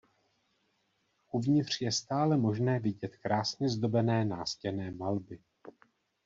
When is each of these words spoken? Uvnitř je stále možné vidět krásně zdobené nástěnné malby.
Uvnitř 1.31 1.81
je 1.81 1.91
stále 1.91 2.37
možné 2.37 2.79
vidět 2.79 3.15
krásně 3.17 3.69
zdobené 3.69 4.25
nástěnné 4.25 4.91
malby. 4.91 5.39